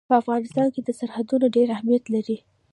[0.09, 2.37] په افغانستان کې سرحدونه ډېر اهمیت لري.